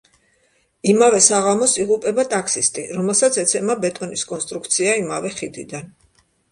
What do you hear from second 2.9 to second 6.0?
რომელსაც ეცემა ბეტონის კონსტრუქცია იმავე ხიდიდან.